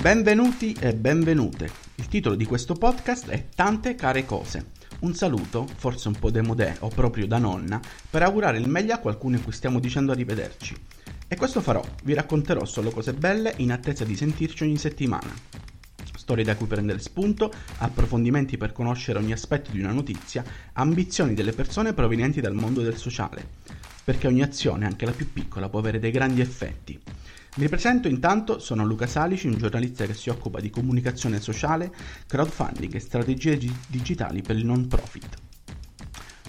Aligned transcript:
Benvenuti 0.00 0.74
e 0.80 0.94
benvenute. 0.94 1.70
Il 1.96 2.08
titolo 2.08 2.34
di 2.34 2.46
questo 2.46 2.72
podcast 2.72 3.28
è 3.28 3.48
Tante 3.54 3.94
care 3.96 4.24
cose. 4.24 4.70
Un 5.00 5.14
saluto, 5.14 5.68
forse 5.76 6.08
un 6.08 6.18
po' 6.18 6.30
demodè 6.30 6.76
o 6.80 6.88
proprio 6.88 7.26
da 7.26 7.36
nonna, 7.36 7.78
per 8.08 8.22
augurare 8.22 8.56
il 8.56 8.66
meglio 8.66 8.94
a 8.94 8.98
qualcuno 8.98 9.36
in 9.36 9.44
cui 9.44 9.52
stiamo 9.52 9.78
dicendo 9.78 10.10
arrivederci. 10.10 10.74
E 11.28 11.36
questo 11.36 11.60
farò, 11.60 11.84
vi 12.04 12.14
racconterò 12.14 12.64
solo 12.64 12.90
cose 12.90 13.12
belle 13.12 13.52
in 13.58 13.72
attesa 13.72 14.04
di 14.04 14.16
sentirci 14.16 14.62
ogni 14.62 14.78
settimana. 14.78 15.34
Storie 16.16 16.44
da 16.44 16.56
cui 16.56 16.66
prendere 16.66 16.98
spunto, 17.00 17.52
approfondimenti 17.76 18.56
per 18.56 18.72
conoscere 18.72 19.18
ogni 19.18 19.32
aspetto 19.32 19.70
di 19.70 19.80
una 19.80 19.92
notizia, 19.92 20.42
ambizioni 20.72 21.34
delle 21.34 21.52
persone 21.52 21.92
provenienti 21.92 22.40
dal 22.40 22.54
mondo 22.54 22.80
del 22.80 22.96
sociale. 22.96 23.46
Perché 24.02 24.28
ogni 24.28 24.40
azione, 24.40 24.86
anche 24.86 25.04
la 25.04 25.12
più 25.12 25.30
piccola, 25.30 25.68
può 25.68 25.78
avere 25.78 25.98
dei 25.98 26.10
grandi 26.10 26.40
effetti. 26.40 26.98
Mi 27.56 27.68
presento 27.68 28.06
intanto, 28.06 28.60
sono 28.60 28.84
Luca 28.84 29.08
Salici, 29.08 29.48
un 29.48 29.58
giornalista 29.58 30.06
che 30.06 30.14
si 30.14 30.30
occupa 30.30 30.60
di 30.60 30.70
comunicazione 30.70 31.40
sociale, 31.40 31.92
crowdfunding 32.28 32.94
e 32.94 33.00
strategie 33.00 33.58
digitali 33.88 34.40
per 34.40 34.56
il 34.56 34.64
non 34.64 34.86
profit. 34.86 35.36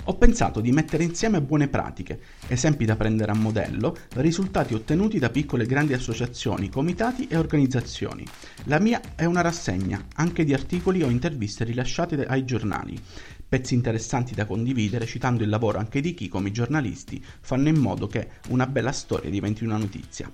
Ho 0.05 0.15
pensato 0.15 0.61
di 0.61 0.71
mettere 0.71 1.03
insieme 1.03 1.41
buone 1.41 1.67
pratiche, 1.67 2.19
esempi 2.47 2.85
da 2.85 2.95
prendere 2.95 3.31
a 3.31 3.35
modello, 3.35 3.97
risultati 4.13 4.75
ottenuti 4.75 5.17
da 5.17 5.31
piccole 5.31 5.63
e 5.63 5.67
grandi 5.67 5.93
associazioni, 5.93 6.69
comitati 6.69 7.27
e 7.27 7.35
organizzazioni. 7.35 8.23
La 8.65 8.79
mia 8.79 9.01
è 9.15 9.25
una 9.25 9.41
rassegna, 9.41 10.05
anche 10.15 10.43
di 10.43 10.53
articoli 10.53 11.01
o 11.01 11.09
interviste 11.09 11.63
rilasciate 11.63 12.25
ai 12.25 12.45
giornali, 12.45 12.99
pezzi 13.47 13.73
interessanti 13.73 14.35
da 14.35 14.45
condividere 14.45 15.07
citando 15.07 15.43
il 15.43 15.49
lavoro 15.49 15.79
anche 15.79 15.99
di 15.99 16.13
chi, 16.13 16.27
come 16.27 16.49
i 16.49 16.53
giornalisti, 16.53 17.23
fanno 17.41 17.69
in 17.69 17.77
modo 17.77 18.07
che 18.07 18.29
una 18.49 18.67
bella 18.67 18.91
storia 18.91 19.29
diventi 19.31 19.63
una 19.63 19.77
notizia. 19.77 20.31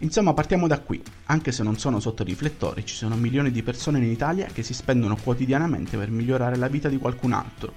Insomma, 0.00 0.34
partiamo 0.34 0.66
da 0.66 0.80
qui. 0.80 1.02
Anche 1.26 1.52
se 1.52 1.62
non 1.62 1.78
sono 1.78 2.00
sotto 2.00 2.24
riflettori, 2.24 2.84
ci 2.84 2.94
sono 2.94 3.16
milioni 3.16 3.50
di 3.50 3.62
persone 3.62 3.98
in 3.98 4.04
Italia 4.04 4.46
che 4.52 4.62
si 4.62 4.74
spendono 4.74 5.16
quotidianamente 5.16 5.96
per 5.96 6.10
migliorare 6.10 6.56
la 6.56 6.68
vita 6.68 6.88
di 6.88 6.98
qualcun 6.98 7.32
altro 7.32 7.74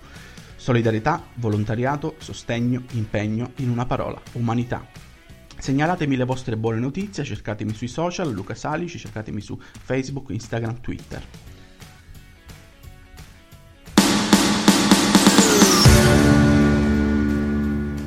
Solidarietà, 0.64 1.22
volontariato, 1.34 2.16
sostegno, 2.20 2.84
impegno, 2.92 3.52
in 3.58 3.70
una 3.70 3.86
parola, 3.86 4.22
umanità. 4.34 4.88
Segnalatemi 5.58 6.16
le 6.16 6.24
vostre 6.24 6.56
buone 6.56 6.80
notizie, 6.80 7.26
cercatemi 7.26 7.74
sui 7.74 7.90
social, 7.90 8.32
Luca 8.32 8.56
Salici, 8.56 8.98
cercatemi 8.98 9.42
su 9.42 9.60
Facebook, 9.60 10.30
Instagram, 10.30 10.80
Twitter. 10.80 11.22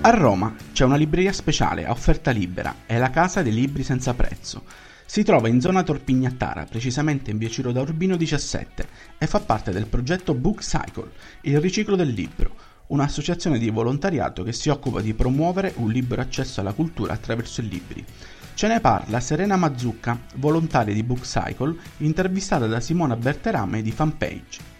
A 0.06 0.10
Roma 0.10 0.54
c'è 0.72 0.84
una 0.84 0.94
libreria 0.94 1.32
speciale 1.32 1.84
a 1.84 1.90
offerta 1.90 2.30
libera, 2.30 2.72
è 2.86 2.96
la 2.96 3.10
Casa 3.10 3.42
dei 3.42 3.52
Libri 3.52 3.82
Senza 3.82 4.14
Prezzo. 4.14 4.62
Si 5.04 5.24
trova 5.24 5.48
in 5.48 5.60
zona 5.60 5.82
Torpignattara, 5.82 6.64
precisamente 6.64 7.32
in 7.32 7.38
via 7.38 7.48
Ciro 7.48 7.72
da 7.72 7.80
Urbino 7.80 8.14
17, 8.14 8.86
e 9.18 9.26
fa 9.26 9.40
parte 9.40 9.72
del 9.72 9.88
progetto 9.88 10.32
Book 10.34 10.60
Cycle, 10.60 11.10
il 11.40 11.60
riciclo 11.60 11.96
del 11.96 12.10
libro, 12.10 12.54
un'associazione 12.86 13.58
di 13.58 13.68
volontariato 13.68 14.44
che 14.44 14.52
si 14.52 14.68
occupa 14.68 15.00
di 15.00 15.12
promuovere 15.12 15.72
un 15.78 15.90
libero 15.90 16.22
accesso 16.22 16.60
alla 16.60 16.72
cultura 16.72 17.12
attraverso 17.12 17.60
i 17.60 17.68
libri. 17.68 18.04
Ce 18.54 18.68
ne 18.68 18.78
parla 18.78 19.18
Serena 19.18 19.56
Mazzucca, 19.56 20.16
volontaria 20.36 20.94
di 20.94 21.02
Book 21.02 21.22
Cycle, 21.22 21.76
intervistata 21.96 22.68
da 22.68 22.78
Simona 22.78 23.16
Berterame 23.16 23.82
di 23.82 23.90
Fanpage. 23.90 24.75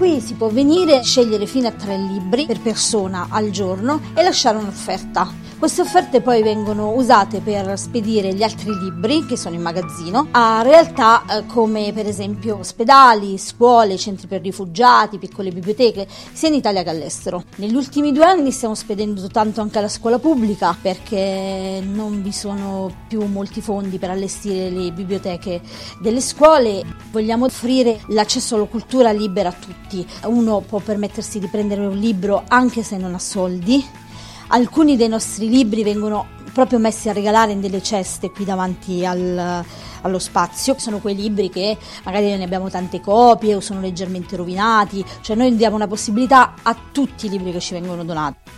Qui 0.00 0.18
si 0.22 0.32
può 0.32 0.48
venire, 0.48 1.02
scegliere 1.02 1.44
fino 1.44 1.68
a 1.68 1.72
tre 1.72 1.98
libri 1.98 2.46
per 2.46 2.58
persona 2.58 3.26
al 3.28 3.50
giorno 3.50 4.00
e 4.14 4.22
lasciare 4.22 4.56
un'offerta. 4.56 5.49
Queste 5.60 5.82
offerte 5.82 6.22
poi 6.22 6.42
vengono 6.42 6.94
usate 6.94 7.40
per 7.40 7.78
spedire 7.78 8.32
gli 8.32 8.42
altri 8.42 8.72
libri 8.78 9.26
che 9.26 9.36
sono 9.36 9.54
in 9.54 9.60
magazzino 9.60 10.28
a 10.30 10.62
realtà 10.62 11.22
eh, 11.26 11.44
come 11.44 11.92
per 11.92 12.06
esempio 12.06 12.60
ospedali, 12.60 13.36
scuole, 13.36 13.98
centri 13.98 14.26
per 14.26 14.40
rifugiati, 14.40 15.18
piccole 15.18 15.50
biblioteche, 15.50 16.08
sia 16.32 16.48
in 16.48 16.54
Italia 16.54 16.82
che 16.82 16.88
all'estero. 16.88 17.44
Negli 17.56 17.74
ultimi 17.74 18.10
due 18.10 18.24
anni 18.24 18.52
stiamo 18.52 18.74
spedendo 18.74 19.26
tanto 19.28 19.60
anche 19.60 19.76
alla 19.76 19.88
scuola 19.88 20.18
pubblica 20.18 20.74
perché 20.80 21.82
non 21.84 22.22
vi 22.22 22.32
sono 22.32 22.90
più 23.06 23.26
molti 23.26 23.60
fondi 23.60 23.98
per 23.98 24.08
allestire 24.08 24.70
le 24.70 24.90
biblioteche 24.92 25.60
delle 26.00 26.22
scuole. 26.22 26.82
Vogliamo 27.10 27.44
offrire 27.44 28.00
l'accesso 28.06 28.54
alla 28.54 28.64
cultura 28.64 29.10
libera 29.10 29.50
a 29.50 29.54
tutti. 29.60 30.06
Uno 30.24 30.64
può 30.66 30.78
permettersi 30.78 31.38
di 31.38 31.48
prendere 31.48 31.84
un 31.84 31.98
libro 31.98 32.44
anche 32.48 32.82
se 32.82 32.96
non 32.96 33.12
ha 33.12 33.18
soldi 33.18 34.08
alcuni 34.50 34.96
dei 34.96 35.08
nostri 35.08 35.48
libri 35.48 35.82
vengono 35.82 36.38
proprio 36.52 36.78
messi 36.78 37.08
a 37.08 37.12
regalare 37.12 37.52
in 37.52 37.60
delle 37.60 37.82
ceste 37.82 38.30
qui 38.30 38.44
davanti 38.44 39.04
al, 39.04 39.64
allo 40.02 40.18
spazio. 40.18 40.76
Sono 40.78 40.98
quei 40.98 41.14
libri 41.14 41.48
che 41.50 41.76
magari 42.04 42.36
ne 42.36 42.44
abbiamo 42.44 42.68
tante 42.68 43.00
copie 43.00 43.54
o 43.54 43.60
sono 43.60 43.80
leggermente 43.80 44.36
rovinati, 44.36 45.04
cioè 45.20 45.36
noi 45.36 45.54
diamo 45.56 45.76
una 45.76 45.86
possibilità 45.86 46.54
a 46.62 46.76
tutti 46.92 47.26
i 47.26 47.28
libri 47.28 47.52
che 47.52 47.60
ci 47.60 47.74
vengono 47.74 48.04
donati. 48.04 48.50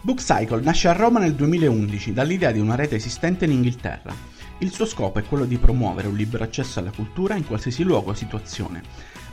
Bookcycle 0.00 0.62
nasce 0.62 0.88
a 0.88 0.92
Roma 0.92 1.18
nel 1.18 1.34
2011 1.34 2.12
dall'idea 2.12 2.52
di 2.52 2.60
una 2.60 2.76
rete 2.76 2.96
esistente 2.96 3.46
in 3.46 3.52
Inghilterra. 3.52 4.14
Il 4.58 4.72
suo 4.72 4.86
scopo 4.86 5.18
è 5.18 5.24
quello 5.24 5.44
di 5.44 5.56
promuovere 5.56 6.08
un 6.08 6.16
libero 6.16 6.44
accesso 6.44 6.80
alla 6.80 6.90
cultura 6.90 7.36
in 7.36 7.46
qualsiasi 7.46 7.82
luogo 7.82 8.10
o 8.10 8.14
situazione. 8.14 8.82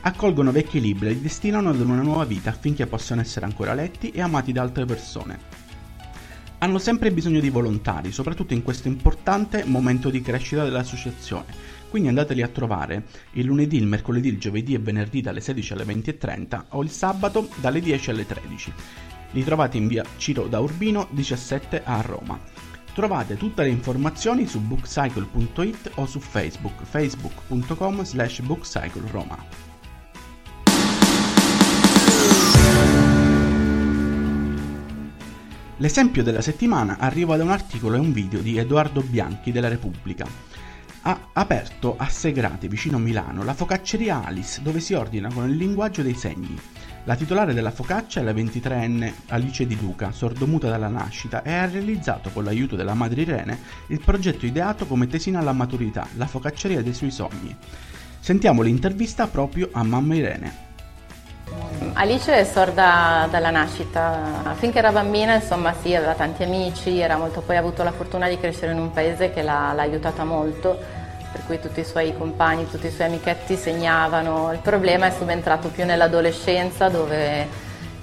Accolgono 0.02 0.52
vecchi 0.52 0.80
libri 0.80 1.08
e 1.08 1.12
li 1.12 1.20
destinano 1.20 1.70
ad 1.70 1.80
una 1.80 2.00
nuova 2.00 2.24
vita 2.24 2.50
affinché 2.50 2.86
possano 2.86 3.20
essere 3.20 3.44
ancora 3.44 3.74
letti 3.74 4.10
e 4.10 4.20
amati 4.20 4.52
da 4.52 4.62
altre 4.62 4.84
persone 4.84 5.65
hanno 6.58 6.78
sempre 6.78 7.12
bisogno 7.12 7.40
di 7.40 7.50
volontari, 7.50 8.12
soprattutto 8.12 8.54
in 8.54 8.62
questo 8.62 8.88
importante 8.88 9.64
momento 9.64 10.10
di 10.10 10.22
crescita 10.22 10.64
dell'associazione. 10.64 11.74
Quindi 11.88 12.08
andateli 12.08 12.42
a 12.42 12.48
trovare 12.48 13.04
il 13.32 13.44
lunedì, 13.44 13.76
il 13.76 13.86
mercoledì, 13.86 14.28
il 14.28 14.38
giovedì 14.38 14.74
e 14.74 14.78
venerdì 14.78 15.20
dalle 15.20 15.40
16 15.40 15.72
alle 15.72 15.84
20.30 15.84 16.64
o 16.70 16.82
il 16.82 16.90
sabato 16.90 17.48
dalle 17.60 17.80
10 17.80 18.10
alle 18.10 18.26
13. 18.26 18.72
Li 19.32 19.44
trovate 19.44 19.76
in 19.76 19.86
via 19.86 20.04
Ciro 20.16 20.46
da 20.46 20.60
Urbino 20.60 21.08
17 21.10 21.82
a 21.84 22.00
Roma. 22.00 22.38
Trovate 22.94 23.36
tutte 23.36 23.62
le 23.62 23.68
informazioni 23.68 24.46
su 24.46 24.60
bookcycle.it 24.60 25.92
o 25.96 26.06
su 26.06 26.18
Facebook, 26.18 26.82
facebook.com 26.82 28.02
slash 28.02 28.40
bookcycleroma. 28.40 29.65
L'esempio 35.78 36.22
della 36.22 36.40
settimana 36.40 36.96
arriva 36.98 37.36
da 37.36 37.42
un 37.42 37.50
articolo 37.50 37.96
e 37.96 37.98
un 37.98 38.10
video 38.10 38.40
di 38.40 38.56
Edoardo 38.56 39.02
Bianchi 39.02 39.52
della 39.52 39.68
Repubblica. 39.68 40.26
Ha 41.02 41.28
aperto 41.34 41.96
a 41.98 42.08
Segrate, 42.08 42.66
vicino 42.66 42.96
Milano, 42.96 43.44
la 43.44 43.52
focacceria 43.52 44.24
Alice, 44.24 44.62
dove 44.62 44.80
si 44.80 44.94
ordina 44.94 45.30
con 45.30 45.46
il 45.46 45.54
linguaggio 45.54 46.00
dei 46.00 46.14
segni. 46.14 46.58
La 47.04 47.14
titolare 47.14 47.52
della 47.52 47.70
focaccia 47.70 48.20
è 48.20 48.22
la 48.22 48.32
23enne 48.32 49.12
Alice 49.28 49.66
Di 49.66 49.78
Luca, 49.78 50.12
sordomuta 50.12 50.70
dalla 50.70 50.88
nascita, 50.88 51.42
e 51.42 51.52
ha 51.52 51.66
realizzato 51.66 52.30
con 52.30 52.44
l'aiuto 52.44 52.74
della 52.74 52.94
madre 52.94 53.20
Irene 53.20 53.58
il 53.88 54.00
progetto 54.00 54.46
ideato 54.46 54.86
come 54.86 55.06
tesina 55.06 55.40
alla 55.40 55.52
maturità, 55.52 56.08
la 56.16 56.26
focacceria 56.26 56.82
dei 56.82 56.94
suoi 56.94 57.10
sogni. 57.10 57.54
Sentiamo 58.18 58.62
l'intervista 58.62 59.26
proprio 59.26 59.68
a 59.72 59.82
mamma 59.82 60.14
Irene. 60.14 60.65
Alice 61.98 62.34
è 62.34 62.44
sorda 62.44 63.26
dalla 63.30 63.50
nascita, 63.50 64.54
finché 64.56 64.78
era 64.78 64.92
bambina 64.92 65.36
insomma 65.36 65.72
sì, 65.80 65.94
aveva 65.94 66.12
tanti 66.12 66.42
amici, 66.42 67.02
molto, 67.16 67.40
poi 67.40 67.56
ha 67.56 67.60
avuto 67.60 67.82
la 67.82 67.92
fortuna 67.92 68.28
di 68.28 68.38
crescere 68.38 68.72
in 68.72 68.78
un 68.78 68.90
paese 68.90 69.32
che 69.32 69.40
l'ha, 69.40 69.72
l'ha 69.72 69.82
aiutata 69.82 70.22
molto, 70.22 70.78
per 71.32 71.42
cui 71.46 71.58
tutti 71.58 71.80
i 71.80 71.84
suoi 71.84 72.14
compagni, 72.14 72.68
tutti 72.68 72.86
i 72.86 72.90
suoi 72.90 73.06
amichetti 73.06 73.56
segnavano. 73.56 74.52
Il 74.52 74.58
problema 74.58 75.06
è 75.06 75.10
subentrato 75.10 75.68
più 75.68 75.86
nell'adolescenza 75.86 76.88
dove 76.88 77.48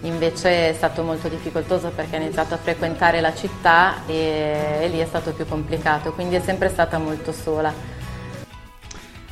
invece 0.01 0.69
è 0.69 0.73
stato 0.73 1.03
molto 1.03 1.27
difficoltoso 1.27 1.89
perché 1.89 2.15
ha 2.15 2.19
iniziato 2.19 2.55
a 2.55 2.57
frequentare 2.57 3.21
la 3.21 3.33
città 3.35 4.05
e, 4.07 4.79
e 4.81 4.87
lì 4.87 4.97
è 4.99 5.05
stato 5.05 5.33
più 5.33 5.47
complicato, 5.47 6.13
quindi 6.13 6.35
è 6.35 6.41
sempre 6.41 6.69
stata 6.69 6.97
molto 6.97 7.31
sola. 7.31 7.71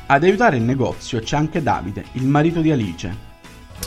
Ad 0.06 0.22
aiutare 0.22 0.56
il 0.56 0.62
negozio 0.62 1.18
c'è 1.20 1.36
anche 1.36 1.62
Davide, 1.62 2.04
il 2.12 2.26
marito 2.26 2.60
di 2.60 2.70
Alice, 2.70 3.30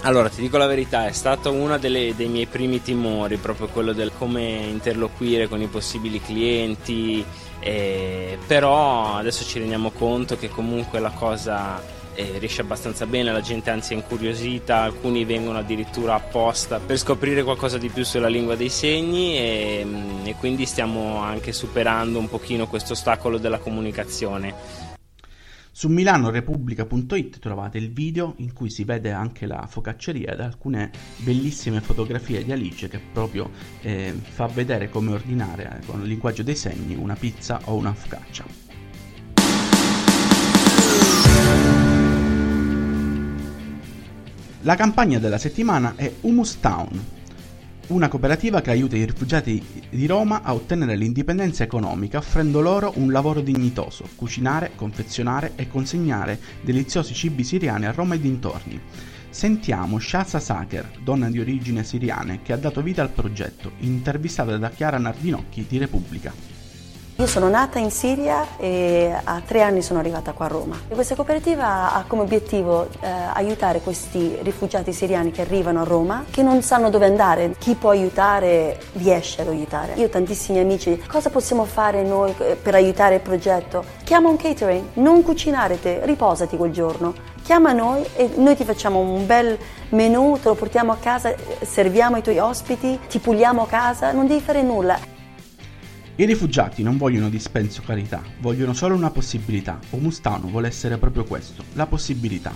allora, 0.03 0.29
ti 0.29 0.41
dico 0.41 0.57
la 0.57 0.67
verità, 0.67 1.07
è 1.07 1.11
stato 1.11 1.51
uno 1.51 1.77
dei 1.77 2.13
miei 2.27 2.45
primi 2.45 2.81
timori, 2.81 3.37
proprio 3.37 3.67
quello 3.67 3.91
del 3.91 4.11
come 4.17 4.41
interloquire 4.41 5.47
con 5.47 5.61
i 5.61 5.67
possibili 5.67 6.21
clienti, 6.21 7.25
eh, 7.59 8.37
però 8.45 9.15
adesso 9.15 9.43
ci 9.43 9.59
rendiamo 9.59 9.89
conto 9.89 10.37
che 10.37 10.49
comunque 10.49 10.99
la 10.99 11.09
cosa 11.09 11.81
eh, 12.15 12.37
riesce 12.37 12.61
abbastanza 12.61 13.05
bene, 13.05 13.31
la 13.31 13.41
gente 13.41 13.69
anzi 13.69 13.93
è 13.93 13.95
incuriosita, 13.95 14.81
alcuni 14.81 15.25
vengono 15.25 15.59
addirittura 15.59 16.15
apposta 16.15 16.79
per 16.79 16.97
scoprire 16.97 17.43
qualcosa 17.43 17.77
di 17.77 17.89
più 17.89 18.03
sulla 18.03 18.27
lingua 18.27 18.55
dei 18.55 18.69
segni 18.69 19.37
e, 19.37 19.81
mm, 19.83 20.25
e 20.27 20.35
quindi 20.35 20.65
stiamo 20.65 21.17
anche 21.17 21.51
superando 21.51 22.19
un 22.19 22.29
pochino 22.29 22.67
questo 22.67 22.93
ostacolo 22.93 23.37
della 23.37 23.59
comunicazione. 23.59 24.94
Su 25.77 25.89
milanorepubblica.it 25.89 27.39
trovate 27.39 27.77
il 27.77 27.91
video 27.91 28.35
in 28.37 28.53
cui 28.53 28.69
si 28.69 28.85
vede 28.85 29.11
anche 29.11 29.45
la 29.45 29.67
focacceria 29.67 30.31
ed 30.31 30.39
alcune 30.39 30.89
bellissime 31.17 31.81
fotografie 31.81 32.45
di 32.45 32.53
Alice 32.53 32.87
che 32.87 33.01
proprio 33.11 33.51
eh, 33.81 34.13
fa 34.17 34.45
vedere 34.47 34.89
come 34.89 35.11
ordinare 35.11 35.81
eh, 35.81 35.85
con 35.85 35.99
il 35.99 36.07
linguaggio 36.07 36.43
dei 36.43 36.55
segni 36.55 36.95
una 36.95 37.15
pizza 37.15 37.59
o 37.65 37.75
una 37.75 37.93
focaccia. 37.93 38.45
La 44.61 44.75
campagna 44.75 45.19
della 45.19 45.37
settimana 45.37 45.95
è 45.97 46.09
Humus 46.21 46.57
Town, 46.61 47.14
una 47.87 48.07
cooperativa 48.07 48.61
che 48.61 48.71
aiuta 48.71 48.95
i 48.95 49.05
rifugiati 49.05 49.63
di 49.89 50.07
Roma 50.07 50.41
a 50.41 50.55
ottenere 50.55 50.95
l'indipendenza 50.95 51.63
economica 51.63 52.17
offrendo 52.17 52.59
loro 52.59 52.93
un 52.95 53.11
lavoro 53.11 53.41
dignitoso, 53.41 54.07
cucinare, 54.15 54.71
confezionare 54.75 55.51
e 55.55 55.67
consegnare 55.67 56.39
deliziosi 56.61 57.13
cibi 57.13 57.43
siriani 57.43 57.85
a 57.85 57.91
Roma 57.91 58.15
e 58.15 58.19
dintorni. 58.19 58.81
Sentiamo 59.29 59.99
Shaza 59.99 60.39
Saker, 60.39 60.89
donna 61.03 61.29
di 61.29 61.39
origine 61.39 61.83
siriane, 61.83 62.41
che 62.41 62.53
ha 62.53 62.57
dato 62.57 62.81
vita 62.81 63.01
al 63.01 63.11
progetto, 63.11 63.73
intervistata 63.79 64.57
da 64.57 64.69
Chiara 64.69 64.97
Nardinocchi 64.97 65.65
di 65.67 65.77
Repubblica. 65.77 66.54
Io 67.17 67.27
sono 67.27 67.47
nata 67.47 67.79
in 67.79 67.91
Siria 67.91 68.57
e 68.57 69.09
a 69.23 69.41
tre 69.45 69.61
anni 69.61 69.81
sono 69.81 69.99
arrivata 69.99 70.33
qua 70.33 70.47
a 70.47 70.49
Roma. 70.49 70.77
E 70.89 70.95
questa 70.95 71.15
cooperativa 71.15 71.93
ha 71.93 72.03
come 72.05 72.23
obiettivo 72.23 72.89
eh, 72.99 73.07
aiutare 73.33 73.79
questi 73.79 74.37
rifugiati 74.41 74.91
siriani 74.91 75.31
che 75.31 75.39
arrivano 75.39 75.79
a 75.79 75.83
Roma, 75.85 76.25
che 76.29 76.43
non 76.43 76.61
sanno 76.61 76.89
dove 76.89 77.05
andare. 77.05 77.55
Chi 77.57 77.75
può 77.75 77.91
aiutare 77.91 78.77
riesce 78.95 79.43
ad 79.43 79.47
aiutare. 79.47 79.93
Io 79.93 80.07
ho 80.07 80.09
tantissimi 80.09 80.59
amici, 80.59 81.01
cosa 81.07 81.29
possiamo 81.29 81.63
fare 81.63 82.03
noi 82.03 82.35
eh, 82.37 82.57
per 82.61 82.75
aiutare 82.75 83.15
il 83.15 83.21
progetto? 83.21 83.85
Chiama 84.03 84.27
un 84.27 84.35
catering, 84.35 84.83
non 84.95 85.23
cucinare 85.23 85.79
te, 85.79 86.01
riposati 86.03 86.57
quel 86.57 86.73
giorno. 86.73 87.13
Chiama 87.43 87.71
noi 87.71 88.03
e 88.17 88.29
noi 88.35 88.57
ti 88.57 88.65
facciamo 88.65 88.99
un 88.99 89.25
bel 89.25 89.57
menù, 89.91 90.37
te 90.37 90.49
lo 90.49 90.55
portiamo 90.55 90.91
a 90.91 90.97
casa, 90.97 91.33
serviamo 91.61 92.17
i 92.17 92.21
tuoi 92.21 92.39
ospiti, 92.39 92.99
ti 93.07 93.19
puliamo 93.19 93.65
casa, 93.67 94.11
non 94.11 94.27
devi 94.27 94.41
fare 94.41 94.61
nulla. 94.61 95.13
I 96.17 96.23
rifugiati 96.23 96.81
non 96.81 96.95
vogliono 96.95 97.27
dispenso 97.27 97.81
carità, 97.81 98.23
vogliono 98.39 98.73
solo 98.73 98.95
una 98.95 99.11
possibilità. 99.11 99.79
O 99.89 99.97
Mustano 99.97 100.47
vuole 100.47 100.69
essere 100.69 100.97
proprio 100.97 101.25
questo, 101.25 101.65
la 101.73 101.87
possibilità. 101.87 102.53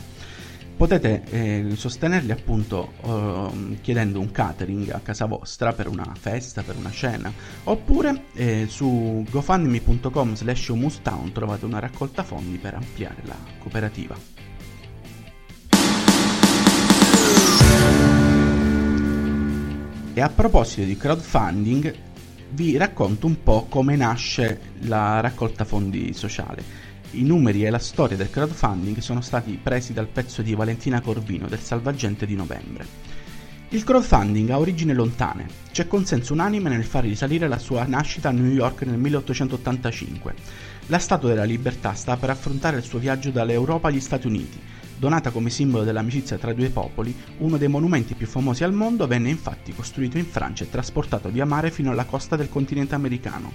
Potete 0.78 1.24
eh, 1.30 1.66
sostenerli 1.76 2.32
appunto 2.32 2.94
eh, 3.04 3.78
chiedendo 3.82 4.22
un 4.22 4.32
catering 4.32 4.92
a 4.92 5.02
casa 5.04 5.26
vostra 5.26 5.74
per 5.74 5.90
una 5.90 6.10
festa, 6.18 6.64
per 6.64 6.78
una 6.78 6.90
cena, 6.90 7.34
oppure 7.66 8.28
eh, 8.34 8.66
su 8.70 9.26
gofundme.com 9.30 10.36
slash 10.36 10.68
umustown 10.70 11.34
trovate 11.34 11.66
una 11.66 11.80
raccolta 11.80 12.24
fondi 12.24 12.58
per 12.60 12.76
ampliare 12.76 13.22
la 13.26 13.36
cooperativa. 13.58 14.16
E 20.14 20.22
a 20.22 20.30
proposito 20.30 20.84
di 20.84 20.96
crowdfunding, 20.96 22.09
vi 22.52 22.78
racconto 22.78 23.28
un 23.28 23.44
po' 23.44 23.68
come 23.70 23.96
nasce 23.96 24.60
la 24.82 25.20
raccolta 25.20 25.66
fondi 25.66 26.14
sociale. 26.14 26.88
I 27.12 27.24
numeri 27.24 27.66
e 27.66 27.70
la 27.70 27.80
storia 27.80 28.18
del 28.18 28.30
crowdfunding 28.30 28.98
sono 29.00 29.22
stati 29.22 29.60
presi 29.62 29.94
dal 29.94 30.08
pezzo 30.08 30.42
di 30.42 30.56
Valentina 30.56 31.02
Corvino 31.02 31.48
del 31.48 31.60
Salvagente 31.60 32.26
di 32.26 32.36
novembre. 32.36 33.18
Il 33.70 33.84
crowdfunding 33.84 34.50
ha 34.50 34.58
origini 34.58 34.94
lontane, 34.94 35.48
c'è 35.72 35.88
consenso 35.88 36.34
unanime 36.34 36.70
nel 36.70 36.84
far 36.84 37.04
risalire 37.04 37.48
la 37.48 37.60
sua 37.60 37.86
nascita 37.86 38.30
a 38.30 38.32
New 38.32 38.52
York 38.52 38.82
nel 38.84 38.98
1885. 38.98 40.34
La 40.88 40.98
Statua 40.98 41.30
della 41.30 41.44
Libertà 41.44 41.94
sta 41.94 42.18
per 42.18 42.32
affrontare 42.32 42.78
il 42.78 42.84
suo 42.84 42.98
viaggio 42.98 43.30
dall'Europa 43.30 43.90
agli 43.90 44.00
Stati 44.00 44.26
Uniti 44.26 44.60
Donata 45.00 45.32
come 45.32 45.50
simbolo 45.50 45.86
dell'amicizia 45.86 46.38
tra 46.38 46.52
i 46.52 46.56
due 46.56 46.72
popoli, 46.72 47.16
uno 47.38 47.56
dei 47.56 47.70
monumenti 47.70 48.16
più 48.16 48.28
famosi 48.28 48.66
al 48.66 48.74
mondo 48.74 49.08
venne 49.08 49.30
infatti 49.30 49.74
costruito 49.74 50.18
in 50.18 50.26
Francia 50.26 50.66
e 50.66 50.70
trasportato 50.70 51.30
via 51.30 51.46
mare 51.46 51.72
fino 51.72 51.92
alla 51.92 52.04
costa 52.04 52.36
del 52.36 52.50
continente 52.50 52.96
americano. 52.96 53.50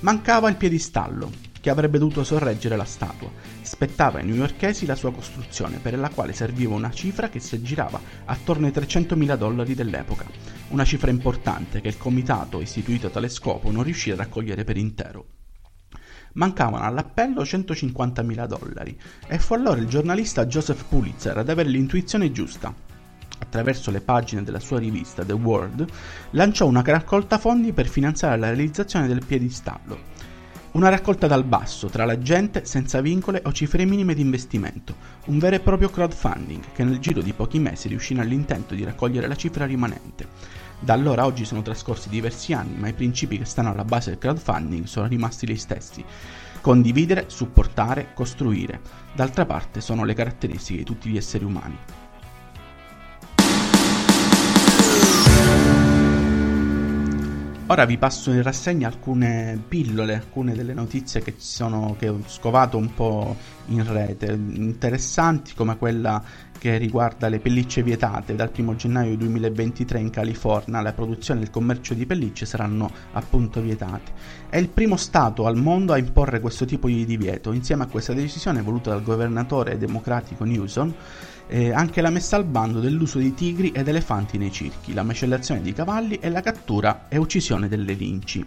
Mancava 0.00 0.48
il 0.48 0.56
piedistallo, 0.56 1.30
che 1.60 1.68
avrebbe 1.68 1.98
dovuto 1.98 2.24
sorreggere 2.24 2.76
la 2.76 2.86
statua. 2.86 3.30
Spettava 3.60 4.20
ai 4.20 4.24
newyorkesi 4.24 4.86
la 4.86 4.94
sua 4.94 5.12
costruzione, 5.12 5.76
per 5.76 5.98
la 5.98 6.08
quale 6.08 6.32
serviva 6.32 6.74
una 6.74 6.90
cifra 6.90 7.28
che 7.28 7.38
si 7.38 7.54
aggirava 7.54 8.00
attorno 8.24 8.64
ai 8.64 8.72
300.000 8.72 9.36
dollari 9.36 9.74
dell'epoca, 9.74 10.24
una 10.68 10.86
cifra 10.86 11.10
importante 11.10 11.82
che 11.82 11.88
il 11.88 11.98
comitato 11.98 12.62
istituito 12.62 13.08
a 13.08 13.10
tale 13.10 13.28
scopo 13.28 13.70
non 13.70 13.82
riuscì 13.82 14.10
a 14.10 14.16
raccogliere 14.16 14.64
per 14.64 14.78
intero. 14.78 15.26
Mancavano 16.34 16.84
all'appello 16.84 17.42
150.000 17.42 18.46
dollari 18.46 18.98
e 19.26 19.38
fu 19.38 19.54
allora 19.54 19.80
il 19.80 19.86
giornalista 19.86 20.46
Joseph 20.46 20.84
Pulitzer 20.88 21.36
ad 21.36 21.48
avere 21.48 21.68
l'intuizione 21.68 22.32
giusta. 22.32 22.74
Attraverso 23.38 23.90
le 23.90 24.00
pagine 24.00 24.42
della 24.42 24.60
sua 24.60 24.78
rivista 24.78 25.24
The 25.24 25.32
World, 25.32 25.84
lanciò 26.30 26.66
una 26.66 26.82
raccolta 26.84 27.38
fondi 27.38 27.72
per 27.72 27.88
finanziare 27.88 28.38
la 28.38 28.46
realizzazione 28.46 29.08
del 29.08 29.24
piedistallo. 29.26 30.30
Una 30.72 30.88
raccolta 30.88 31.26
dal 31.26 31.44
basso, 31.44 31.88
tra 31.88 32.06
la 32.06 32.18
gente, 32.18 32.64
senza 32.64 33.02
vincole 33.02 33.42
o 33.44 33.52
cifre 33.52 33.84
minime 33.84 34.14
di 34.14 34.22
investimento, 34.22 34.94
un 35.26 35.38
vero 35.38 35.56
e 35.56 35.60
proprio 35.60 35.90
crowdfunding 35.90 36.72
che 36.72 36.82
nel 36.82 36.98
giro 36.98 37.20
di 37.20 37.34
pochi 37.34 37.58
mesi 37.58 37.88
riuscì 37.88 38.14
nell'intento 38.14 38.74
di 38.74 38.82
raccogliere 38.82 39.26
la 39.26 39.36
cifra 39.36 39.66
rimanente. 39.66 40.26
Da 40.84 40.94
allora 40.94 41.26
oggi 41.26 41.44
sono 41.44 41.62
trascorsi 41.62 42.08
diversi 42.08 42.52
anni, 42.52 42.76
ma 42.76 42.88
i 42.88 42.92
principi 42.92 43.38
che 43.38 43.44
stanno 43.44 43.70
alla 43.70 43.84
base 43.84 44.10
del 44.10 44.18
crowdfunding 44.18 44.84
sono 44.86 45.06
rimasti 45.06 45.48
gli 45.48 45.56
stessi. 45.56 46.04
Condividere, 46.60 47.26
supportare, 47.28 48.08
costruire. 48.14 48.80
D'altra 49.14 49.46
parte 49.46 49.80
sono 49.80 50.04
le 50.04 50.14
caratteristiche 50.14 50.78
di 50.78 50.84
tutti 50.84 51.08
gli 51.08 51.16
esseri 51.16 51.44
umani. 51.44 51.78
Ora 57.66 57.84
vi 57.84 57.96
passo 57.96 58.32
in 58.32 58.42
rassegna 58.42 58.88
alcune 58.88 59.62
pillole, 59.66 60.16
alcune 60.16 60.52
delle 60.52 60.74
notizie 60.74 61.22
che, 61.22 61.34
sono, 61.38 61.94
che 61.96 62.08
ho 62.08 62.20
scovato 62.26 62.76
un 62.76 62.92
po' 62.92 63.36
in 63.68 63.90
rete, 63.90 64.32
interessanti 64.32 65.54
come 65.54 65.78
quella 65.78 66.22
che 66.62 66.76
riguarda 66.76 67.28
le 67.28 67.40
pellicce 67.40 67.82
vietate. 67.82 68.36
Dal 68.36 68.52
1 68.56 68.76
gennaio 68.76 69.16
2023 69.16 69.98
in 69.98 70.10
California 70.10 70.80
la 70.80 70.92
produzione 70.92 71.40
e 71.40 71.42
il 71.42 71.50
commercio 71.50 71.92
di 71.92 72.06
pellicce 72.06 72.46
saranno 72.46 72.88
appunto 73.14 73.60
vietati. 73.60 74.12
È 74.48 74.58
il 74.58 74.68
primo 74.68 74.96
Stato 74.96 75.46
al 75.46 75.56
mondo 75.56 75.92
a 75.92 75.98
imporre 75.98 76.38
questo 76.38 76.64
tipo 76.64 76.86
di 76.86 77.04
divieto. 77.04 77.50
Insieme 77.50 77.82
a 77.82 77.86
questa 77.88 78.12
decisione 78.12 78.62
voluta 78.62 78.90
dal 78.90 79.02
governatore 79.02 79.76
democratico 79.76 80.44
Newsom, 80.44 80.94
eh, 81.48 81.72
anche 81.72 82.00
la 82.00 82.10
messa 82.10 82.36
al 82.36 82.44
bando 82.44 82.78
dell'uso 82.78 83.18
di 83.18 83.34
tigri 83.34 83.72
ed 83.72 83.88
elefanti 83.88 84.38
nei 84.38 84.52
circhi, 84.52 84.94
la 84.94 85.02
macellazione 85.02 85.62
di 85.62 85.72
cavalli 85.72 86.20
e 86.20 86.30
la 86.30 86.42
cattura 86.42 87.06
e 87.08 87.16
uccisione 87.16 87.66
delle 87.66 87.94
linci. 87.94 88.46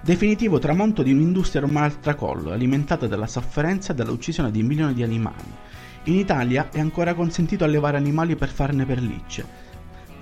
Definitivo 0.00 0.58
tramonto 0.58 1.04
di 1.04 1.12
un'industria 1.12 1.62
ormai 1.62 1.84
al 1.84 2.00
tracollo, 2.00 2.50
alimentata 2.50 3.06
dalla 3.06 3.28
sofferenza 3.28 3.92
e 3.92 3.94
dall'uccisione 3.94 4.50
di 4.50 4.64
milioni 4.64 4.94
di 4.94 5.04
animali. 5.04 5.74
In 6.06 6.14
Italia 6.14 6.70
è 6.70 6.78
ancora 6.78 7.14
consentito 7.14 7.64
allevare 7.64 7.96
animali 7.96 8.36
per 8.36 8.48
farne 8.48 8.86
perlicce. 8.86 9.64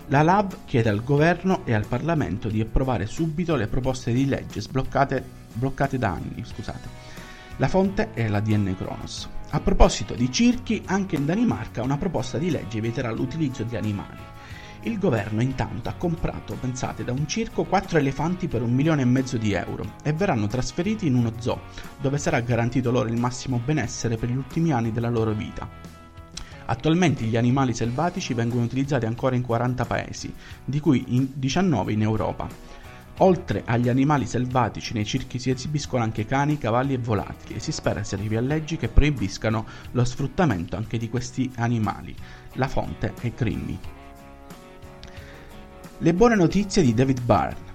La 0.06 0.22
LAV 0.22 0.64
chiede 0.64 0.88
al 0.88 1.04
governo 1.04 1.60
e 1.66 1.74
al 1.74 1.86
Parlamento 1.86 2.48
di 2.48 2.62
approvare 2.62 3.04
subito 3.04 3.54
le 3.54 3.66
proposte 3.66 4.10
di 4.10 4.26
legge 4.26 4.62
bloccate 4.70 5.98
da 5.98 6.08
anni. 6.08 6.42
Scusate. 6.42 6.88
La 7.58 7.68
fonte 7.68 8.14
è 8.14 8.28
la 8.28 8.40
DN 8.40 8.74
Kronos. 8.78 9.28
A 9.50 9.60
proposito 9.60 10.14
di 10.14 10.32
circhi, 10.32 10.82
anche 10.86 11.16
in 11.16 11.26
Danimarca 11.26 11.82
una 11.82 11.98
proposta 11.98 12.38
di 12.38 12.50
legge 12.50 12.80
vieterà 12.80 13.10
l'utilizzo 13.12 13.62
di 13.62 13.76
animali. 13.76 14.33
Il 14.86 14.98
governo 14.98 15.40
intanto 15.40 15.88
ha 15.88 15.94
comprato, 15.94 16.56
pensate, 16.60 17.04
da 17.04 17.12
un 17.12 17.26
circo 17.26 17.64
quattro 17.64 17.96
elefanti 17.96 18.48
per 18.48 18.60
un 18.60 18.74
milione 18.74 19.00
e 19.00 19.06
mezzo 19.06 19.38
di 19.38 19.54
euro 19.54 19.94
e 20.02 20.12
verranno 20.12 20.46
trasferiti 20.46 21.06
in 21.06 21.14
uno 21.14 21.32
zoo, 21.38 21.58
dove 22.02 22.18
sarà 22.18 22.40
garantito 22.40 22.90
loro 22.90 23.08
il 23.08 23.18
massimo 23.18 23.58
benessere 23.64 24.18
per 24.18 24.28
gli 24.28 24.36
ultimi 24.36 24.72
anni 24.72 24.92
della 24.92 25.08
loro 25.08 25.32
vita. 25.32 25.66
Attualmente 26.66 27.24
gli 27.24 27.36
animali 27.38 27.72
selvatici 27.72 28.34
vengono 28.34 28.64
utilizzati 28.64 29.06
ancora 29.06 29.36
in 29.36 29.42
40 29.42 29.86
paesi, 29.86 30.34
di 30.62 30.80
cui 30.80 31.02
in 31.08 31.28
19 31.32 31.90
in 31.90 32.02
Europa. 32.02 32.46
Oltre 33.18 33.62
agli 33.64 33.88
animali 33.88 34.26
selvatici, 34.26 34.92
nei 34.92 35.06
circhi 35.06 35.38
si 35.38 35.48
esibiscono 35.48 36.02
anche 36.02 36.26
cani, 36.26 36.58
cavalli 36.58 36.92
e 36.92 36.98
volatili 36.98 37.54
e 37.54 37.58
si 37.58 37.72
spera 37.72 38.04
si 38.04 38.16
arrivi 38.16 38.36
a 38.36 38.42
leggi 38.42 38.76
che 38.76 38.88
proibiscano 38.88 39.64
lo 39.92 40.04
sfruttamento 40.04 40.76
anche 40.76 40.98
di 40.98 41.08
questi 41.08 41.50
animali. 41.56 42.14
La 42.54 42.68
fonte 42.68 43.14
è 43.18 43.32
Crimmi. 43.32 43.93
Le 46.04 46.12
buone 46.12 46.34
notizie 46.34 46.82
di 46.82 46.92
David 46.92 47.22
Byrne. 47.22 47.72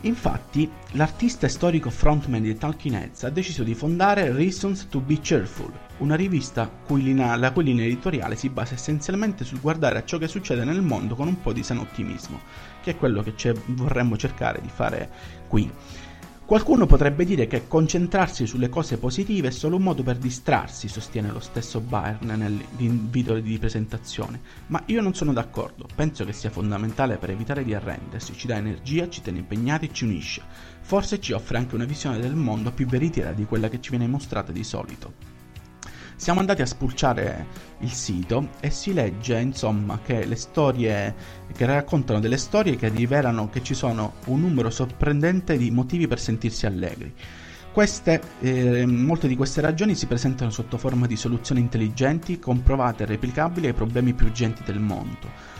Infatti, 0.00 0.66
l'artista 0.92 1.44
e 1.44 1.50
storico 1.50 1.90
frontman 1.90 2.40
di 2.40 2.56
Talking 2.56 2.94
Heads 2.94 3.24
ha 3.24 3.28
deciso 3.28 3.64
di 3.64 3.74
fondare 3.74 4.32
Reasons 4.32 4.88
to 4.88 4.98
Be 5.00 5.20
Cheerful, 5.20 5.70
una 5.98 6.14
rivista 6.14 6.70
cui 6.86 7.02
linea, 7.02 7.36
la 7.36 7.52
cui 7.52 7.64
linea 7.64 7.84
editoriale 7.84 8.34
si 8.34 8.48
basa 8.48 8.72
essenzialmente 8.72 9.44
sul 9.44 9.60
guardare 9.60 9.98
a 9.98 10.04
ciò 10.06 10.16
che 10.16 10.26
succede 10.26 10.64
nel 10.64 10.80
mondo 10.80 11.14
con 11.14 11.28
un 11.28 11.38
po' 11.42 11.52
di 11.52 11.62
sano 11.62 11.82
ottimismo, 11.82 12.40
che 12.82 12.92
è 12.92 12.96
quello 12.96 13.22
che 13.22 13.34
vorremmo 13.66 14.16
cercare 14.16 14.62
di 14.62 14.70
fare 14.70 15.10
qui. 15.46 15.70
Qualcuno 16.46 16.86
potrebbe 16.86 17.24
dire 17.24 17.48
che 17.48 17.66
concentrarsi 17.66 18.46
sulle 18.46 18.68
cose 18.68 18.98
positive 18.98 19.48
è 19.48 19.50
solo 19.50 19.74
un 19.74 19.82
modo 19.82 20.04
per 20.04 20.16
distrarsi, 20.16 20.86
sostiene 20.86 21.32
lo 21.32 21.40
stesso 21.40 21.80
Byrne 21.80 22.36
nell'invito 22.36 23.34
di 23.40 23.58
presentazione, 23.58 24.40
ma 24.68 24.80
io 24.86 25.00
non 25.02 25.12
sono 25.12 25.32
d'accordo, 25.32 25.88
penso 25.92 26.24
che 26.24 26.32
sia 26.32 26.50
fondamentale 26.50 27.16
per 27.16 27.30
evitare 27.30 27.64
di 27.64 27.74
arrendersi, 27.74 28.34
ci 28.34 28.46
dà 28.46 28.58
energia, 28.58 29.08
ci 29.08 29.22
tiene 29.22 29.40
impegnati 29.40 29.86
e 29.86 29.92
ci 29.92 30.04
unisce, 30.04 30.42
forse 30.82 31.18
ci 31.18 31.32
offre 31.32 31.58
anche 31.58 31.74
una 31.74 31.84
visione 31.84 32.20
del 32.20 32.36
mondo 32.36 32.70
più 32.70 32.86
veritiera 32.86 33.32
di 33.32 33.44
quella 33.44 33.68
che 33.68 33.80
ci 33.80 33.90
viene 33.90 34.06
mostrata 34.06 34.52
di 34.52 34.62
solito. 34.62 35.35
Siamo 36.16 36.40
andati 36.40 36.62
a 36.62 36.66
spulciare 36.66 37.46
il 37.80 37.92
sito 37.92 38.48
e 38.60 38.70
si 38.70 38.94
legge 38.94 39.38
insomma 39.38 40.00
che 40.02 40.24
le 40.24 40.34
storie 40.34 41.14
che 41.54 41.66
raccontano 41.66 42.20
delle 42.20 42.38
storie 42.38 42.76
che 42.76 42.88
rivelano 42.88 43.50
che 43.50 43.62
ci 43.62 43.74
sono 43.74 44.14
un 44.26 44.40
numero 44.40 44.70
sorprendente 44.70 45.58
di 45.58 45.70
motivi 45.70 46.06
per 46.06 46.18
sentirsi 46.18 46.64
allegri. 46.64 47.12
Queste, 47.70 48.22
eh, 48.40 48.86
molte 48.86 49.28
di 49.28 49.36
queste 49.36 49.60
ragioni 49.60 49.94
si 49.94 50.06
presentano 50.06 50.50
sotto 50.50 50.78
forma 50.78 51.06
di 51.06 51.16
soluzioni 51.16 51.60
intelligenti, 51.60 52.38
comprovate 52.38 53.02
e 53.02 53.06
replicabili 53.06 53.66
ai 53.66 53.74
problemi 53.74 54.14
più 54.14 54.24
urgenti 54.24 54.62
del 54.64 54.80
mondo. 54.80 55.55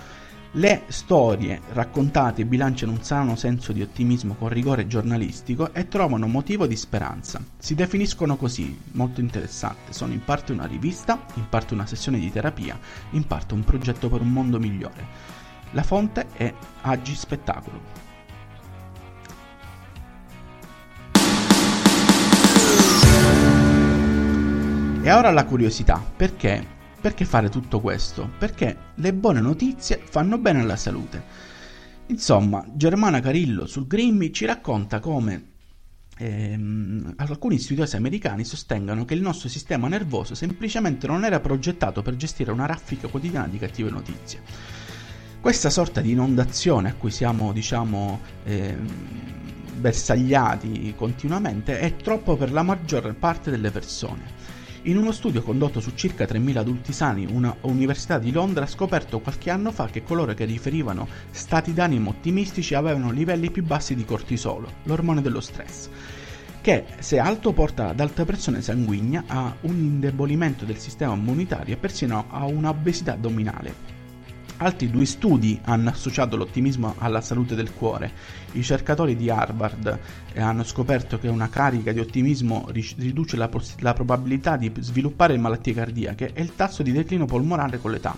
Le 0.56 0.84
storie 0.86 1.60
raccontate 1.74 2.46
bilanciano 2.46 2.92
un 2.92 3.02
sano 3.02 3.36
senso 3.36 3.72
di 3.72 3.82
ottimismo 3.82 4.36
con 4.36 4.48
rigore 4.48 4.86
giornalistico 4.86 5.74
e 5.74 5.86
trovano 5.86 6.26
motivo 6.26 6.66
di 6.66 6.76
speranza. 6.76 7.44
Si 7.58 7.74
definiscono 7.74 8.36
così, 8.36 8.74
molto 8.92 9.20
interessante, 9.20 9.92
sono 9.92 10.14
in 10.14 10.24
parte 10.24 10.52
una 10.52 10.64
rivista, 10.64 11.26
in 11.34 11.46
parte 11.50 11.74
una 11.74 11.84
sessione 11.84 12.18
di 12.18 12.32
terapia, 12.32 12.78
in 13.10 13.26
parte 13.26 13.52
un 13.52 13.64
progetto 13.64 14.08
per 14.08 14.22
un 14.22 14.32
mondo 14.32 14.58
migliore. 14.58 15.06
La 15.72 15.82
fonte 15.82 16.28
è 16.32 16.50
Agi 16.80 17.14
Spettacolo. 17.14 17.80
E 25.02 25.12
ora 25.12 25.30
la 25.32 25.44
curiosità, 25.44 26.02
perché 26.16 26.75
perché 27.00 27.24
fare 27.24 27.48
tutto 27.48 27.80
questo? 27.80 28.30
Perché 28.38 28.76
le 28.94 29.12
buone 29.12 29.40
notizie 29.40 30.00
fanno 30.02 30.38
bene 30.38 30.60
alla 30.60 30.76
salute. 30.76 31.22
Insomma, 32.06 32.64
Germana 32.72 33.20
Carillo 33.20 33.66
sul 33.66 33.86
Grimmy 33.86 34.30
ci 34.30 34.44
racconta 34.44 35.00
come 35.00 35.54
ehm, 36.18 37.14
alcuni 37.16 37.58
studiosi 37.58 37.96
americani 37.96 38.44
sostengano 38.44 39.04
che 39.04 39.14
il 39.14 39.20
nostro 39.20 39.48
sistema 39.48 39.88
nervoso 39.88 40.34
semplicemente 40.34 41.06
non 41.06 41.24
era 41.24 41.40
progettato 41.40 42.02
per 42.02 42.16
gestire 42.16 42.52
una 42.52 42.66
raffica 42.66 43.08
quotidiana 43.08 43.48
di 43.48 43.58
cattive 43.58 43.90
notizie. 43.90 44.40
Questa 45.40 45.70
sorta 45.70 46.00
di 46.00 46.12
inondazione 46.12 46.90
a 46.90 46.94
cui 46.94 47.10
siamo, 47.10 47.52
diciamo, 47.52 48.20
ehm, 48.44 48.88
bersagliati 49.76 50.94
continuamente 50.96 51.78
è 51.78 51.94
troppo 51.96 52.36
per 52.36 52.50
la 52.50 52.62
maggior 52.62 53.14
parte 53.14 53.50
delle 53.50 53.70
persone. 53.70 54.35
In 54.86 54.96
uno 54.96 55.10
studio 55.10 55.42
condotto 55.42 55.80
su 55.80 55.94
circa 55.96 56.26
3.000 56.26 56.58
adulti 56.58 56.92
sani, 56.92 57.26
una 57.28 57.52
università 57.62 58.20
di 58.20 58.30
Londra 58.30 58.62
ha 58.62 58.68
scoperto 58.68 59.18
qualche 59.18 59.50
anno 59.50 59.72
fa 59.72 59.86
che 59.86 60.04
coloro 60.04 60.32
che 60.32 60.44
riferivano 60.44 61.08
stati 61.32 61.72
d'animo 61.72 62.10
ottimistici 62.10 62.72
avevano 62.72 63.10
livelli 63.10 63.50
più 63.50 63.64
bassi 63.64 63.96
di 63.96 64.04
cortisolo, 64.04 64.74
l'ormone 64.84 65.22
dello 65.22 65.40
stress 65.40 65.88
che 66.60 66.84
se 66.98 67.18
alto 67.20 67.52
porta 67.52 67.88
ad 67.88 68.00
alta 68.00 68.24
pressione 68.24 68.60
sanguigna 68.60 69.24
a 69.26 69.54
un 69.62 69.74
indebolimento 69.76 70.64
del 70.64 70.78
sistema 70.78 71.14
immunitario 71.14 71.74
e 71.74 71.78
persino 71.78 72.26
a 72.28 72.44
una 72.44 72.70
obesità 72.70 73.12
addominale. 73.12 73.95
Altri 74.58 74.90
due 74.90 75.04
studi 75.04 75.60
hanno 75.64 75.90
associato 75.90 76.34
l'ottimismo 76.34 76.94
alla 76.96 77.20
salute 77.20 77.54
del 77.54 77.74
cuore. 77.74 78.10
I 78.52 78.56
ricercatori 78.56 79.14
di 79.14 79.28
Harvard 79.28 79.98
eh, 80.32 80.40
hanno 80.40 80.64
scoperto 80.64 81.18
che 81.18 81.28
una 81.28 81.50
carica 81.50 81.92
di 81.92 82.00
ottimismo 82.00 82.66
riduce 82.70 83.36
la, 83.36 83.48
poss- 83.48 83.78
la 83.80 83.92
probabilità 83.92 84.56
di 84.56 84.72
sviluppare 84.78 85.36
malattie 85.36 85.74
cardiache 85.74 86.32
e 86.32 86.40
il 86.40 86.54
tasso 86.54 86.82
di 86.82 86.90
declino 86.90 87.26
polmonare 87.26 87.78
con 87.78 87.90
l'età. 87.90 88.16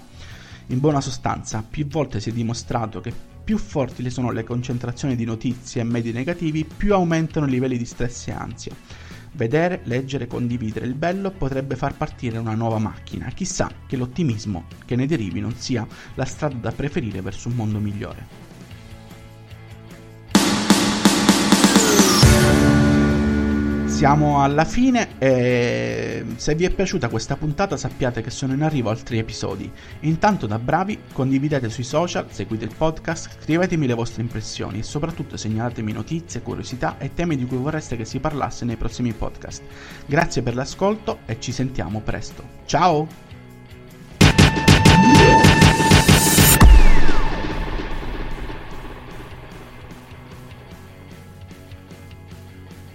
In 0.69 0.79
buona 0.79 1.01
sostanza, 1.01 1.65
più 1.69 1.89
volte 1.89 2.21
si 2.21 2.31
è 2.31 2.33
dimostrato 2.33 3.01
che 3.01 3.13
più 3.43 3.59
forti 3.59 4.09
sono 4.09 4.31
le 4.31 4.45
concentrazioni 4.45 5.17
di 5.17 5.25
notizie 5.25 5.81
e 5.81 5.85
medi 5.85 6.13
negativi, 6.13 6.65
più 6.65 6.93
aumentano 6.93 7.47
i 7.47 7.51
livelli 7.51 7.79
di 7.79 7.87
stress 7.87 8.29
e 8.29 8.33
ansia. 8.33 8.77
Vedere, 9.33 9.81
leggere, 9.85 10.27
condividere 10.27 10.87
il 10.87 10.95
bello 10.95 11.31
potrebbe 11.31 11.77
far 11.77 11.97
partire 11.97 12.39
una 12.39 12.55
nuova 12.55 12.79
macchina. 12.79 13.31
Chissà 13.31 13.71
che 13.87 13.97
l'ottimismo 13.97 14.67
che 14.85 14.97
ne 14.97 15.07
derivi 15.07 15.41
non 15.41 15.55
sia 15.55 15.87
la 16.15 16.25
strada 16.25 16.57
da 16.57 16.73
preferire 16.73 17.21
verso 17.21 17.49
un 17.49 17.55
mondo 17.55 17.79
migliore. 17.79 18.48
Siamo 23.99 24.45
alla 24.45 24.65
fine 24.65 25.19
e 25.19 26.25
se 26.37 26.55
vi 26.55 26.65
è 26.65 26.71
piaciuta 26.71 27.09
questa 27.09 27.35
puntata 27.35 27.77
sappiate 27.77 28.23
che 28.23 28.31
sono 28.31 28.53
in 28.53 28.63
arrivo 28.63 28.91
altri 28.91 29.19
episodi. 29.19 29.69
Intanto 30.03 30.47
da 30.47 30.61
bravi 30.61 31.01
condividete 31.13 31.69
sui 31.69 31.83
social, 31.83 32.27
seguite 32.31 32.65
il 32.65 32.73
podcast, 32.77 33.43
scrivetemi 33.43 33.89
le 33.89 33.95
vostre 33.95 34.23
impressioni 34.23 34.79
e 34.79 34.85
soprattutto 34.85 35.37
segnalatemi 35.37 35.91
notizie, 35.91 36.43
curiosità 36.43 36.97
e 36.99 37.13
temi 37.13 37.37
di 37.37 37.45
cui 37.45 37.57
vorreste 37.57 37.97
che 37.97 38.05
si 38.05 38.21
parlasse 38.21 38.65
nei 38.65 38.77
prossimi 38.77 39.13
podcast. 39.13 39.63
Grazie 40.07 40.43
per 40.43 40.55
l'ascolto 40.55 41.19
e 41.27 41.41
ci 41.41 41.51
sentiamo 41.51 41.99
presto. 41.99 42.45
Ciao! 42.67 43.28